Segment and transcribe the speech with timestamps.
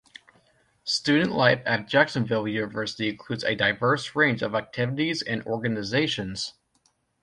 [0.83, 6.55] Student life at Jacksonville University includes a diverse range of activities and organizations.